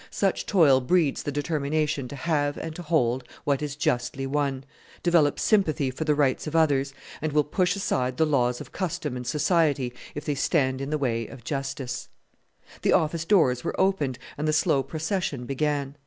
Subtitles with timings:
[0.09, 4.63] Such toil breeds the determination to have and to hold what is justly won,
[5.03, 9.15] develops sympathy for the rights of others, and will push aside the laws of custom
[9.15, 12.09] and society if they stand in the way of justice.
[12.81, 15.95] The office doors were opened and the slow procession began.